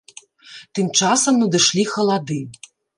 Тым 0.79 0.87
часам 1.01 1.39
надышлі 1.45 1.87
халады. 1.95 2.45